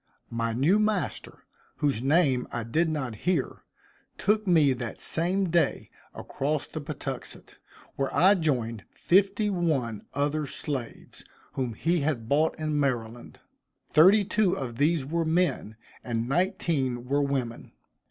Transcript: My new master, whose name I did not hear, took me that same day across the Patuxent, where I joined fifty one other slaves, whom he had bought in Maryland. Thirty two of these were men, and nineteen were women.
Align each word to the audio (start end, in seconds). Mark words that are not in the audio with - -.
My 0.31 0.51
new 0.51 0.79
master, 0.79 1.45
whose 1.75 2.01
name 2.01 2.47
I 2.51 2.63
did 2.63 2.89
not 2.89 3.13
hear, 3.13 3.63
took 4.17 4.47
me 4.47 4.73
that 4.73 4.99
same 4.99 5.49
day 5.51 5.91
across 6.15 6.65
the 6.65 6.81
Patuxent, 6.81 7.57
where 7.97 8.09
I 8.11 8.33
joined 8.33 8.83
fifty 8.95 9.51
one 9.51 10.07
other 10.15 10.47
slaves, 10.47 11.23
whom 11.53 11.75
he 11.75 11.99
had 11.99 12.27
bought 12.27 12.57
in 12.57 12.79
Maryland. 12.79 13.41
Thirty 13.93 14.25
two 14.25 14.57
of 14.57 14.77
these 14.79 15.05
were 15.05 15.23
men, 15.23 15.75
and 16.03 16.27
nineteen 16.27 17.05
were 17.07 17.21
women. 17.21 17.71